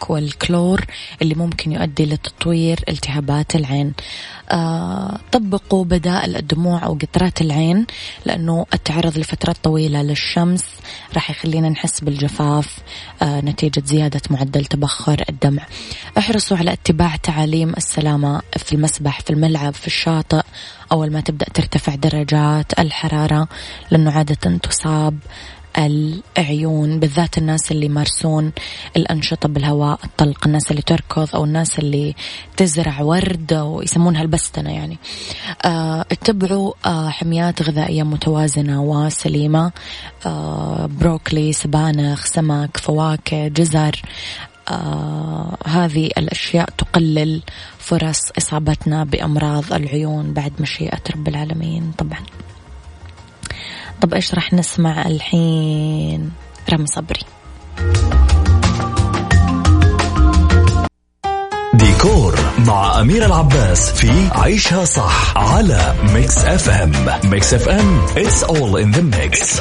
والكلور 0.09 0.85
اللي 1.23 1.35
ممكن 1.35 1.73
يؤدي 1.73 2.05
لتطوير 2.05 2.81
التهابات 2.89 3.57
العين. 3.57 3.93
آه، 4.51 5.19
طبقوا 5.33 5.85
بدائل 5.85 6.37
الدموع 6.37 6.85
أو 6.85 6.95
قطرات 6.95 7.41
العين 7.41 7.87
لأنه 8.27 8.67
التعرض 8.75 9.19
لفترات 9.19 9.57
طويلة 9.63 10.03
للشمس 10.03 10.65
راح 11.15 11.31
يخلينا 11.31 11.69
نحس 11.69 12.01
بالجفاف 12.01 12.79
آه، 13.23 13.41
نتيجة 13.41 13.83
زيادة 13.87 14.21
معدل 14.31 14.65
تبخر 14.65 15.25
الدمع. 15.29 15.67
احرصوا 16.19 16.57
على 16.57 16.73
اتباع 16.73 17.17
تعاليم 17.17 17.71
السلامة 17.77 18.43
في 18.57 18.73
المسبح 18.73 19.21
في 19.21 19.31
الملعب 19.31 19.75
في 19.75 19.87
الشاطئ 19.87 20.43
أول 20.93 21.13
ما 21.13 21.21
تبدأ 21.21 21.47
ترتفع 21.55 21.95
درجات 21.95 22.79
الحرارة 22.79 23.49
لأنه 23.91 24.11
عادة 24.11 24.59
تصاب 24.59 25.10
العيون 25.79 27.01
بالذات 27.01 27.39
الناس 27.39 27.73
اللي 27.73 27.87
يمارسون 27.87 28.53
الأنشطة 28.97 29.49
بالهواء 29.49 29.99
الطلق 30.05 30.47
الناس 30.47 30.71
اللي 30.71 30.83
تركض 30.83 31.29
أو 31.35 31.45
الناس 31.45 31.79
اللي 31.79 32.15
تزرع 32.57 33.01
ورد 33.03 33.53
ويسمونها 33.53 34.23
البستنة 34.23 34.73
يعني. 34.73 34.99
آه، 35.65 36.01
اتبعوا 36.01 36.73
آه 36.87 37.09
حميات 37.09 37.63
غذائية 37.63 38.03
متوازنة 38.03 38.83
وسليمة 38.83 39.73
آه 40.27 40.87
بروكلي 41.01 41.53
سبانخ 41.53 42.27
سمك 42.27 42.77
فواكه 42.77 43.49
جزر 43.49 44.03
آه 44.71 45.57
هذه 45.67 46.07
الأشياء 46.07 46.71
تقلل 46.79 47.43
فرص 47.79 48.21
إصابتنا 48.39 49.05
بأمراض 49.05 49.73
العيون 49.73 50.33
بعد 50.33 50.53
مشيئة 50.61 51.01
رب 51.15 51.29
العالمين 51.29 51.93
طبعا. 51.99 52.21
طب 54.01 54.15
إيش 54.15 54.35
راح 54.35 54.53
نسمع 54.53 55.07
الحين؟ 55.07 56.31
رامي 56.73 56.87
صبري. 56.87 57.21
ديكور 61.75 62.39
مع 62.67 63.01
أميرة 63.01 63.27
العباس 63.27 63.91
في 63.91 64.29
عيشها 64.33 64.85
صح 64.85 65.39
على 65.39 65.95
Mix 66.15 66.45
FM 66.45 66.93
Mix 67.25 67.55
FM 67.55 68.07
it's 68.07 68.43
all 68.43 68.83
in 68.83 68.93
the 68.97 69.03
mix. 69.17 69.61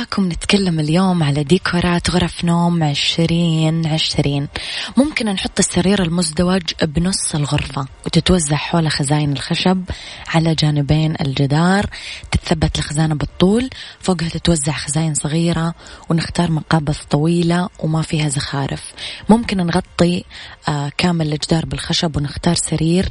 وياكم 0.00 0.28
نتكلم 0.28 0.80
اليوم 0.80 1.22
على 1.22 1.44
ديكورات 1.44 2.10
غرف 2.10 2.44
نوم 2.44 2.82
عشرين 2.82 3.86
عشرين. 3.86 4.48
ممكن 4.96 5.26
نحط 5.26 5.58
السرير 5.58 6.02
المزدوج 6.02 6.62
بنص 6.82 7.34
الغرفة 7.34 7.86
وتتوزع 8.06 8.56
حول 8.56 8.90
خزاين 8.90 9.32
الخشب 9.32 9.84
على 10.28 10.54
جانبين 10.54 11.14
الجدار. 11.20 11.86
تتثبت 12.30 12.78
الخزانة 12.78 13.14
بالطول 13.14 13.70
فوقها 14.00 14.28
تتوزع 14.28 14.72
خزاين 14.72 15.14
صغيرة 15.14 15.74
ونختار 16.08 16.50
مقابض 16.50 16.96
طويلة 17.10 17.68
وما 17.78 18.02
فيها 18.02 18.28
زخارف. 18.28 18.92
ممكن 19.28 19.56
نغطي 19.56 20.24
آه 20.68 20.92
كامل 20.96 21.32
الجدار 21.32 21.66
بالخشب 21.66 22.16
ونختار 22.16 22.54
سرير 22.54 23.08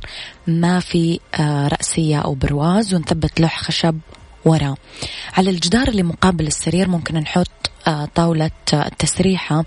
ما 0.47 0.79
في 0.79 1.19
آه 1.39 1.67
رأسية 1.67 2.19
أو 2.19 2.33
برواز 2.33 2.93
ونثبت 2.93 3.39
لوح 3.39 3.63
خشب 3.63 3.99
وراه 4.45 4.77
على 5.37 5.49
الجدار 5.49 5.87
اللي 5.87 6.03
مقابل 6.03 6.47
السرير 6.47 6.89
ممكن 6.89 7.15
نحط 7.15 7.49
آه، 7.87 8.05
طاولة 8.15 8.51
التسريحة 8.73 9.65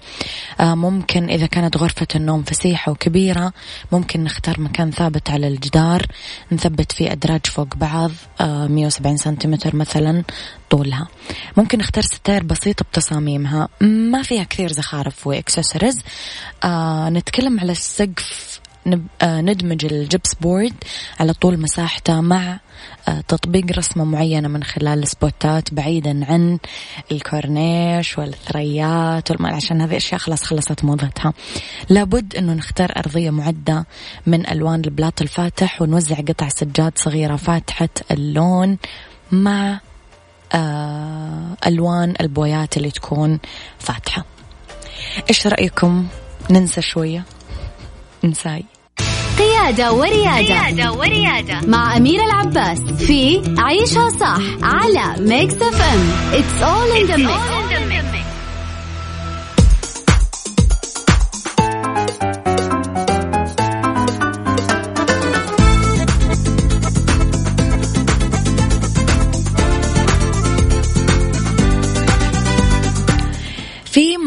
آه، 0.61 0.75
ممكن 0.75 1.31
إذا 1.31 1.47
كانت 1.47 1.77
غرفة 1.77 2.07
النوم 2.15 2.43
فسيحة 2.43 2.93
وكبيرة 2.93 3.53
ممكن 3.93 4.25
نختار 4.25 4.61
مكان 4.61 4.91
ثابت 4.91 5.31
على 5.31 5.49
الجدار 5.49 6.07
نثبت 6.53 6.93
فيه 6.93 7.13
أدراج 7.13 7.47
فوق 7.47 7.77
بعض 7.77 8.11
170 8.41 9.17
سنتيمتر 9.17 9.77
مثلا 9.77 10.25
طولها. 10.71 11.09
ممكن 11.57 11.79
نختار 11.79 12.05
ستائر 12.05 12.43
بسيطة 12.43 12.85
بتصاميمها 12.85 13.69
ما 13.81 14.23
فيها 14.23 14.45
كثير 14.45 14.73
زخارف 14.73 15.27
وإكسسوارز. 15.27 15.99
آه 16.65 17.09
نتكلم 17.09 17.61
على 17.61 17.73
السقف 17.73 18.61
آه، 18.61 18.62
ندمج 19.23 19.85
الجبس 19.85 20.35
بورد 20.35 20.75
على 21.21 21.33
طول 21.33 21.61
مساحته 21.61 22.21
مع 22.21 22.59
آه، 23.09 23.21
تطبيق 23.29 23.65
رسمة 23.79 24.05
معينة 24.05 24.49
من 24.49 24.65
خلال 24.65 25.03
السبوتات 25.03 25.75
بعيدا 25.75 26.27
عن 26.29 26.59
الكورنيش 27.13 28.19
والثريات 28.19 29.31
والمال 29.31 29.55
عشان 29.55 29.81
هذه 29.81 29.97
أشياء 29.97 30.21
خلاص 30.21 30.43
خلصت 30.43 30.85
موضتها. 30.85 31.33
لابد 31.89 32.37
أنه 32.37 32.53
نختار 32.55 32.93
أرضية 32.97 33.31
معدة 33.31 33.87
من 34.27 34.49
ألوان 34.51 34.81
البلاط 34.85 35.23
الفاتح 35.23 35.83
ونوزع 35.83 36.17
قطع 36.17 36.49
سجاد 36.49 36.93
صغيرة 36.97 37.37
فاتحة 37.37 37.89
اللون 38.11 38.79
مع 39.33 39.81
آه، 40.55 41.57
ألوان 41.67 42.15
البويات 42.21 42.77
اللي 42.77 42.91
تكون 42.91 43.39
فاتحة. 43.79 44.25
إيش 45.31 45.47
رأيكم؟ 45.47 46.07
ننسى 46.51 46.83
شوية. 46.83 47.25
نساي 48.25 48.65
قيادة 49.39 49.93
وريادة, 49.93 50.37
قيادة 50.37 50.93
وريادة. 50.93 51.61
مع 51.67 51.97
أميرة 51.97 52.25
العباس 52.25 52.81
في 52.81 53.43
عيشها 53.59 54.09
صح 54.09 54.39
على 54.63 55.15
Mix 55.21 55.55
FM 55.55 56.13
It's 56.33 56.63
all 56.63 57.03
in 57.03 57.07
the 57.11 57.19
mix. 57.19 57.62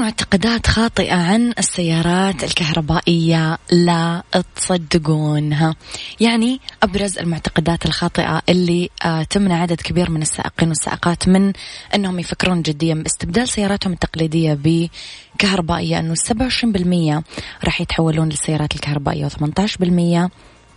معتقدات 0.06 0.68
خاطئة 0.68 1.14
عن 1.14 1.54
السيارات 1.60 2.44
الكهربائية. 2.44 3.58
لا 3.72 4.24
تصدقونها. 4.56 5.76
يعني 6.20 6.60
أبرز 6.84 7.18
المعتقدات 7.18 7.86
الخاطئة 7.86 8.42
اللي 8.50 8.90
آه، 9.06 9.24
تمنع 9.24 9.62
عدد 9.62 9.82
كبير 9.82 10.10
من 10.10 10.22
السائقين 10.22 10.70
والسائقات 10.70 11.28
من 11.28 11.54
أنهم 11.96 12.20
يفكرون 12.20 12.62
جديا 12.62 12.94
باستبدال 12.94 13.48
سياراتهم 13.50 13.94
التقليدية 13.94 14.60
بكهربائية. 14.64 16.00
أنه 16.00 16.16
27% 16.16 17.24
راح 17.64 17.82
يتحولون 17.82 18.30
للسيارات 18.30 18.76
الكهربائية 18.76 19.28
و18% 19.28 20.30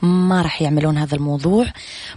ما 0.02 0.42
راح 0.42 0.62
يعملون 0.62 0.98
هذا 0.98 1.14
الموضوع. 1.14 1.66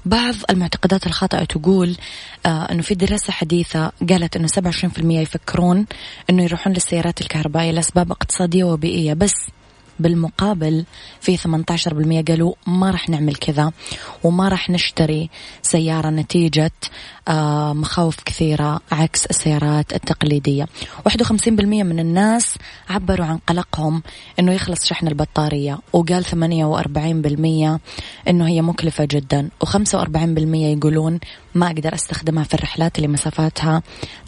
بعض 0.06 0.36
المعتقدات 0.50 1.08
الخاطئة 1.08 1.44
تقول 1.44 1.98
آه 2.46 2.72
أنه 2.72 2.82
في 2.82 2.96
دراسة 2.96 3.34
حديثة 3.34 3.92
قالت 4.10 4.36
أنه 4.36 4.48
27% 4.48 5.04
يفكرون 5.04 5.86
أنه 6.30 6.44
يروحون 6.44 6.74
للسيارات 6.74 7.22
الكهربائية 7.22 7.72
لأسباب 7.72 8.12
اقتصادية 8.12 8.64
وبيئية. 8.64 9.14
بس 9.14 9.34
بالمقابل 10.02 10.86
في 11.22 11.38
18% 11.38 12.28
قالوا 12.28 12.54
ما 12.68 12.92
راح 12.92 13.10
نعمل 13.10 13.36
كذا 13.36 13.72
وما 14.24 14.50
راح 14.50 14.70
نشتري 14.70 15.30
سيارة 15.62 16.10
نتيجة 16.10 16.72
آه، 17.28 17.74
مخاوف 17.74 18.24
كثيرة 18.26 18.82
عكس 18.92 19.26
السيارات 19.26 19.94
التقليدية. 19.94 20.68
51% 21.10 21.84
من 21.84 22.00
الناس 22.00 22.56
عبروا 22.90 23.26
عن 23.26 23.38
قلقهم 23.38 24.04
أنه 24.40 24.52
يخلص 24.52 24.86
شحن 24.86 25.08
البطارية 25.08 25.80
وقال 25.94 26.26
48% 26.26 27.80
أنه 28.28 28.48
هي 28.48 28.62
مكلفة 28.62 29.08
جدا 29.12 29.50
و45% 29.66 30.56
يقولون 30.56 31.20
ما 31.56 31.68
أقدر 31.68 31.94
أستخدمها 31.94 32.44
في 32.44 32.54
الرحلات 32.54 32.98
اللي 32.98 33.08
مسافاتها 33.08 33.84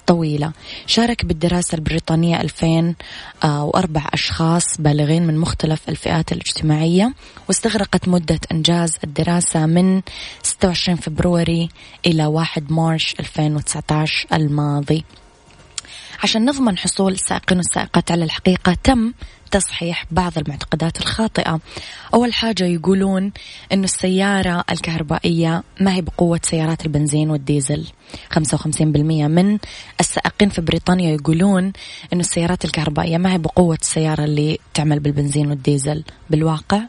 طويلة. 0.05 0.51
شارك 0.85 1.25
بالدراسة 1.25 1.75
البريطانية 1.75 2.41
2004 2.41 4.03
أشخاص 4.13 4.63
بالغين 4.79 5.27
من 5.27 5.37
مختلف 5.37 5.62
الفئات 5.89 6.31
الاجتماعية 6.31 7.13
واستغرقت 7.47 8.07
مدة 8.07 8.39
إنجاز 8.51 8.97
الدراسة 9.03 9.65
من 9.65 10.01
26 10.43 10.97
فبروري 10.97 11.69
إلى 12.05 12.25
1 12.25 12.71
مارش 12.71 13.15
2019 13.19 14.27
الماضي. 14.33 15.05
عشان 16.23 16.45
نضمن 16.45 16.77
حصول 16.77 17.11
السائقين 17.11 17.57
والسائقات 17.57 18.11
على 18.11 18.23
الحقيقة 18.23 18.77
تم 18.83 19.13
تصحيح 19.53 20.05
بعض 20.11 20.37
المعتقدات 20.37 20.99
الخاطئة. 21.01 21.59
أول 22.13 22.33
حاجة 22.33 22.63
يقولون 22.63 23.31
أن 23.71 23.83
السيارة 23.83 24.63
الكهربائية 24.71 25.63
ما 25.81 25.93
هي 25.93 26.01
بقوة 26.01 26.39
سيارات 26.43 26.85
البنزين 26.85 27.29
والديزل. 27.29 27.87
55% 28.35 29.27
من 29.27 29.57
السائقين 29.99 30.49
في 30.49 30.61
بريطانيا 30.61 31.13
يقولون 31.13 31.73
أن 32.13 32.19
السيارات 32.19 32.65
الكهربائية 32.65 33.17
ما 33.17 33.33
هي 33.33 33.37
بقوة 33.37 33.77
السيارة 33.81 34.23
اللي 34.23 34.59
تعمل 34.73 34.99
بالبنزين 34.99 35.47
والديزل. 35.47 36.03
بالواقع 36.29 36.81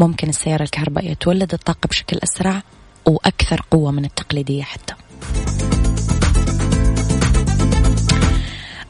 ممكن 0.00 0.28
السيارة 0.28 0.62
الكهربائية 0.62 1.14
تولد 1.14 1.52
الطاقة 1.52 1.86
بشكل 1.86 2.18
أسرع 2.22 2.62
وأكثر 3.06 3.62
قوة 3.70 3.90
من 3.90 4.04
التقليدية 4.04 4.62
حتى. 4.62 4.94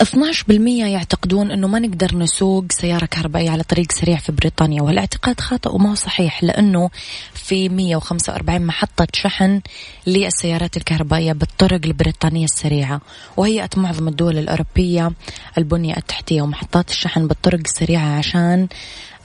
12% 0.05 0.51
يعتقدون 0.69 1.51
أنه 1.51 1.69
ما 1.69 1.79
نقدر 1.79 2.17
نسوق 2.17 2.65
سيارة 2.73 3.07
كهربائية 3.07 3.51
على 3.51 3.63
طريق 3.63 3.93
سريع 3.93 4.17
في 4.17 4.33
بريطانيا 4.33 4.83
والاعتقاد 4.83 5.41
خاطئ 5.41 5.75
وما 5.75 5.91
هو 5.91 5.95
صحيح 5.95 6.45
لأنه 6.45 6.91
في 7.35 7.69
145 7.69 8.61
محطة 8.67 9.07
شحن 9.13 9.61
للسيارات 10.07 10.77
الكهربائية 10.77 11.33
بالطرق 11.33 11.81
البريطانية 11.85 12.45
السريعة 12.45 13.01
وهيئت 13.37 13.79
معظم 13.79 14.09
الدول 14.09 14.39
الأوروبية 14.39 15.13
البنية 15.59 15.97
التحتية 15.97 16.43
ومحطات 16.43 16.91
الشحن 16.91 17.27
بالطرق 17.27 17.61
السريعة 17.65 18.19
عشان 18.19 18.69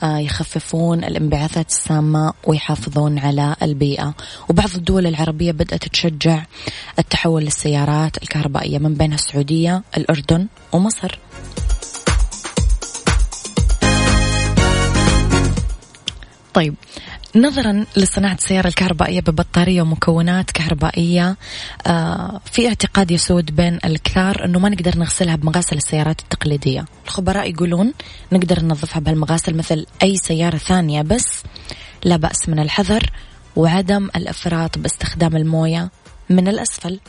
يخففون 0.03 1.03
الانبعاثات 1.03 1.69
السامة 1.69 2.33
ويحافظون 2.47 3.19
على 3.19 3.55
البيئة. 3.61 4.13
وبعض 4.49 4.69
الدول 4.75 5.07
العربية 5.07 5.51
بدأت 5.51 5.87
تشجع 5.87 6.43
التحول 6.99 7.43
للسيارات 7.43 8.23
الكهربائية 8.23 8.79
من 8.79 8.93
بينها 8.93 9.15
السعودية 9.15 9.83
الأردن 9.97 10.47
ومصر. 10.73 11.19
طيب 16.53 16.75
نظرا 17.35 17.85
لصناعة 17.97 18.33
السيارة 18.33 18.67
الكهربائية 18.67 19.19
ببطارية 19.19 19.81
ومكونات 19.81 20.51
كهربائية 20.51 21.37
آه 21.87 22.41
في 22.51 22.67
اعتقاد 22.67 23.11
يسود 23.11 23.55
بين 23.55 23.79
الكثار 23.85 24.45
أنه 24.45 24.59
ما 24.59 24.69
نقدر 24.69 24.97
نغسلها 24.97 25.35
بمغاسل 25.35 25.77
السيارات 25.77 26.21
التقليدية. 26.21 26.85
الخبراء 27.05 27.49
يقولون 27.49 27.93
نقدر 28.31 28.61
ننظفها 28.61 28.99
بهالمغاسل 28.99 29.55
مثل 29.55 29.85
أي 30.03 30.17
سيارة 30.17 30.57
ثانية 30.57 31.01
بس 31.01 31.43
لا 32.03 32.15
بأس 32.15 32.49
من 32.49 32.59
الحذر 32.59 33.11
وعدم 33.55 34.09
الإفراط 34.15 34.77
باستخدام 34.77 35.35
الموية 35.35 35.89
من 36.29 36.47
الأسفل. 36.47 36.99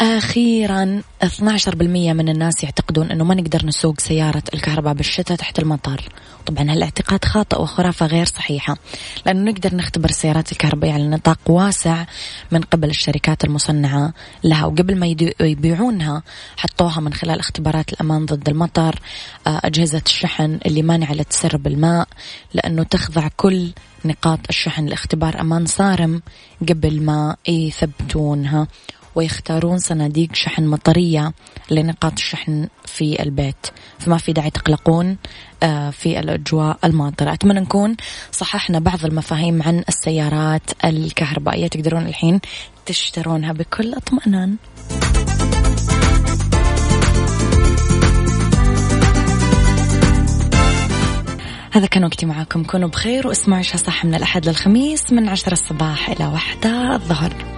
أخيرا 0.00 1.02
12% 1.24 1.82
من 2.12 2.28
الناس 2.28 2.64
يعتقدون 2.64 3.10
أنه 3.10 3.24
ما 3.24 3.34
نقدر 3.34 3.66
نسوق 3.66 4.00
سيارة 4.00 4.42
الكهرباء 4.54 4.94
بالشتاء 4.94 5.36
تحت 5.36 5.58
المطر. 5.58 6.08
طبعا 6.46 6.70
هالاعتقاد 6.72 7.24
خاطئ 7.24 7.60
وخرافة 7.60 8.06
غير 8.06 8.26
صحيحة 8.26 8.76
لأنه 9.26 9.50
نقدر 9.50 9.74
نختبر 9.74 10.08
السيارات 10.08 10.52
الكهربائية 10.52 10.92
على 10.92 11.08
نطاق 11.08 11.38
واسع 11.46 12.04
من 12.50 12.60
قبل 12.60 12.90
الشركات 12.90 13.44
المصنعة 13.44 14.12
لها. 14.44 14.66
وقبل 14.66 14.96
ما 14.96 15.06
يبيعونها 15.40 16.22
حطوها 16.56 17.00
من 17.00 17.12
خلال 17.12 17.38
اختبارات 17.38 17.92
الأمان 17.92 18.26
ضد 18.26 18.48
المطر 18.48 19.00
آه، 19.46 19.60
أجهزة 19.64 20.02
الشحن 20.06 20.58
اللي 20.66 20.82
مانعة 20.82 21.12
لتسرب 21.12 21.66
الماء 21.66 22.08
لأنه 22.54 22.82
تخضع 22.82 23.28
كل 23.36 23.72
نقاط 24.04 24.40
الشحن 24.48 24.86
لاختبار 24.86 25.40
أمان 25.40 25.66
صارم 25.66 26.22
قبل 26.68 27.02
ما 27.02 27.36
يثبتونها. 27.48 28.66
ويختارون 29.16 29.78
صناديق 29.78 30.34
شحن 30.34 30.66
مطرية 30.66 31.32
لنقاط 31.70 32.12
الشحن 32.12 32.68
في 32.84 33.22
البيت. 33.22 33.66
فما 33.98 34.18
في 34.18 34.32
داعي 34.32 34.50
تقلقون 34.50 35.16
آه، 35.62 35.90
في 35.90 36.20
الأجواء 36.20 36.78
الماطرة 36.84 37.32
أتمنى 37.32 37.60
نكون 37.60 37.96
صححنا 38.32 38.78
بعض 38.78 39.04
المفاهيم 39.04 39.62
عن 39.62 39.84
السيارات 39.88 40.70
الكهربائية. 40.84 41.66
تقدرون 41.68 42.06
الحين 42.06 42.40
تشترونها 42.86 43.52
بكل 43.52 43.94
اطمئنان. 43.94 44.56
هذا 51.72 51.86
كان 51.86 52.04
وقتي 52.04 52.26
معاكم. 52.26 52.64
كونوا 52.64 52.88
بخير 52.88 53.26
واسمعوا 53.26 53.62
صح 53.62 54.04
من 54.04 54.14
الأحد 54.14 54.48
للخميس 54.48 55.12
من 55.12 55.28
عشرة 55.28 55.52
الصباح 55.52 56.10
إلى 56.10 56.26
واحدة 56.26 56.94
الظهر. 56.94 57.56